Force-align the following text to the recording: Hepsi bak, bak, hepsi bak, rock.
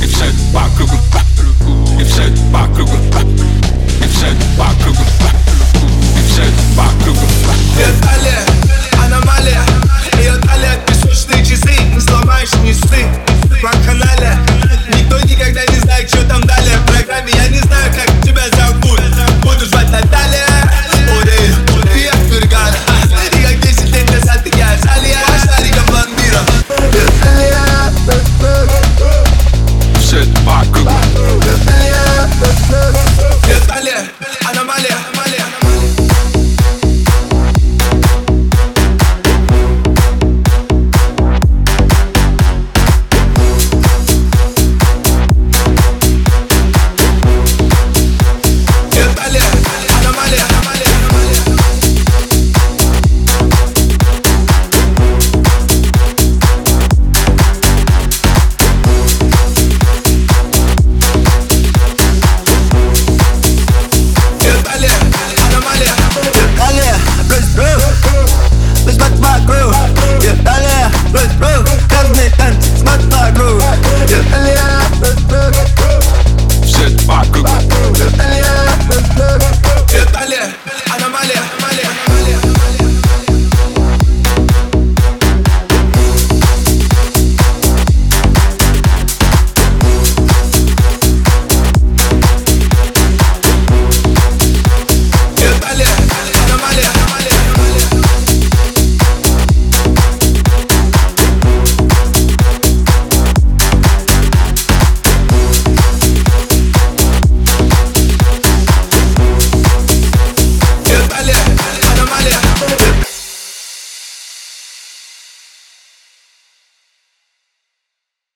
Hepsi 0.00 0.28
bak, 0.52 0.76
bak, 1.08 1.26
hepsi 1.96 2.28
bak, 2.52 2.68
rock. 30.64 30.95